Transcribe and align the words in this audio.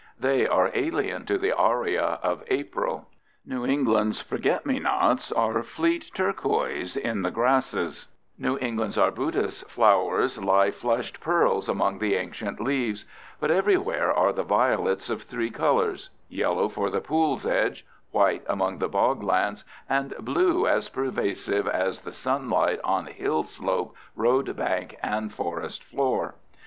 They 0.19 0.47
are 0.47 0.71
alien 0.73 1.27
to 1.27 1.37
the 1.37 1.51
aria 1.55 2.17
of 2.23 2.43
April. 2.47 3.07
New 3.45 3.67
England's 3.67 4.19
forget 4.19 4.65
me 4.65 4.79
nots 4.79 5.31
are 5.31 5.61
fleet 5.61 6.09
turquoise 6.15 6.97
in 6.97 7.21
the 7.21 7.29
grasses; 7.29 8.07
New 8.35 8.57
England's 8.59 8.97
arbutus 8.97 9.61
flowers 9.67 10.41
lie 10.43 10.71
flushed 10.71 11.19
pearls 11.19 11.69
among 11.69 11.99
the 11.99 12.15
ancient 12.15 12.59
leaves; 12.59 13.05
but 13.39 13.51
everywhere 13.51 14.11
are 14.11 14.33
the 14.33 14.41
violets 14.41 15.11
of 15.11 15.21
three 15.21 15.51
colors—yellow 15.51 16.67
for 16.67 16.89
the 16.89 16.99
pool's 16.99 17.45
edge, 17.45 17.85
white 18.09 18.41
among 18.49 18.79
the 18.79 18.89
bog 18.89 19.21
lands, 19.21 19.63
and 19.87 20.15
blue 20.17 20.65
as 20.65 20.89
pervasive 20.89 21.67
as 21.67 22.01
the 22.01 22.11
sunlight 22.11 22.79
on 22.83 23.05
hill 23.05 23.43
slope, 23.43 23.95
road 24.15 24.55
bank, 24.55 24.97
and 25.03 25.31
forest 25.31 25.83
floor. 25.83 26.33